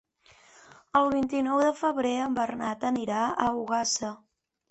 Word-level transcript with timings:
El 1.01 1.09
vint-i-nou 1.15 1.59
de 1.65 1.67
febrer 1.81 2.13
en 2.27 2.37
Bernat 2.39 2.87
anirà 2.91 3.19
a 3.27 3.47
Ogassa. 3.61 4.13